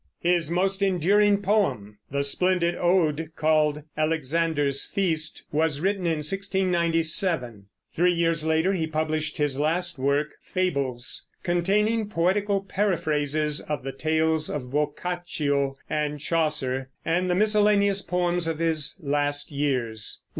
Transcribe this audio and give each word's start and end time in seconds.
His 0.21 0.49
most 0.49 0.81
enduring 0.81 1.43
poem, 1.43 1.99
the 2.09 2.23
splendid 2.23 2.73
ode 2.75 3.29
called 3.35 3.83
"Alexander's 3.95 4.83
Feast," 4.87 5.43
was 5.51 5.79
written 5.79 6.07
in 6.07 6.23
1697. 6.25 7.67
Three 7.93 8.11
years 8.11 8.43
later 8.43 8.73
he 8.73 8.87
published 8.87 9.37
his 9.37 9.59
last 9.59 9.99
work, 9.99 10.33
Fables, 10.41 11.27
containing 11.43 12.09
poetical 12.09 12.61
paraphrases 12.61 13.61
of 13.61 13.83
the 13.83 13.91
tales 13.91 14.49
of 14.49 14.71
Boccaccio 14.71 15.75
and 15.87 16.19
Chaucer, 16.19 16.89
and 17.05 17.29
the 17.29 17.35
miscellaneous 17.35 18.01
poems 18.01 18.47
of 18.47 18.57
his 18.57 18.95
last 19.01 19.51
years. 19.51 20.23